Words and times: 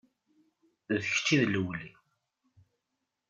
D 0.89 0.97
kečč 1.11 1.27
i 1.33 1.37
d 1.41 1.43
lewli. 1.47 1.89